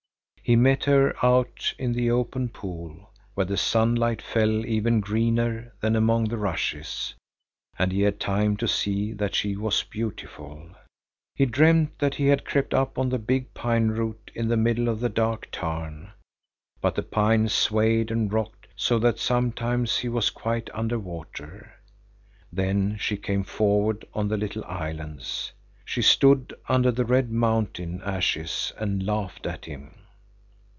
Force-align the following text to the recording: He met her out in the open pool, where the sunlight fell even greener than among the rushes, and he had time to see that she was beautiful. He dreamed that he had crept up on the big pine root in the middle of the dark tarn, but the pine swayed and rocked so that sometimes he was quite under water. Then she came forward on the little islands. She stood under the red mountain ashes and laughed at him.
He 0.43 0.55
met 0.57 0.83
her 0.83 1.15
out 1.25 1.73
in 1.79 1.93
the 1.93 2.11
open 2.11 2.49
pool, 2.49 3.11
where 3.35 3.45
the 3.45 3.55
sunlight 3.55 4.21
fell 4.21 4.65
even 4.65 4.99
greener 4.99 5.71
than 5.79 5.95
among 5.95 6.25
the 6.25 6.37
rushes, 6.37 7.13
and 7.79 7.89
he 7.93 8.01
had 8.01 8.19
time 8.19 8.57
to 8.57 8.67
see 8.67 9.13
that 9.13 9.33
she 9.33 9.55
was 9.55 9.83
beautiful. 9.83 10.71
He 11.35 11.45
dreamed 11.45 11.91
that 11.99 12.15
he 12.15 12.25
had 12.27 12.43
crept 12.43 12.73
up 12.73 12.97
on 12.99 13.07
the 13.07 13.19
big 13.19 13.53
pine 13.53 13.89
root 13.89 14.29
in 14.35 14.49
the 14.49 14.57
middle 14.57 14.89
of 14.89 14.99
the 14.99 15.07
dark 15.07 15.47
tarn, 15.53 16.11
but 16.81 16.95
the 16.95 17.03
pine 17.03 17.47
swayed 17.47 18.11
and 18.11 18.33
rocked 18.33 18.67
so 18.75 18.99
that 18.99 19.19
sometimes 19.19 19.99
he 19.99 20.09
was 20.09 20.29
quite 20.29 20.69
under 20.73 20.99
water. 20.99 21.73
Then 22.51 22.97
she 22.99 23.15
came 23.15 23.45
forward 23.45 24.03
on 24.13 24.27
the 24.27 24.37
little 24.37 24.65
islands. 24.65 25.53
She 25.85 26.01
stood 26.01 26.53
under 26.67 26.91
the 26.91 27.05
red 27.05 27.31
mountain 27.31 28.01
ashes 28.03 28.73
and 28.77 29.03
laughed 29.05 29.45
at 29.45 29.63
him. 29.63 29.93